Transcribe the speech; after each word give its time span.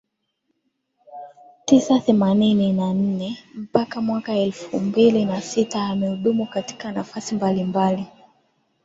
tisa 1.65 1.99
themanini 1.99 2.73
na 2.73 2.93
nne 2.93 3.37
mpaka 3.55 4.01
mwaka 4.01 4.33
elfu 4.33 4.79
mbili 4.79 5.25
na 5.25 5.41
sita 5.41 5.83
amehudumu 5.83 6.45
katika 6.47 6.91
nafasi 6.91 7.35
mbalimbali 7.35 8.07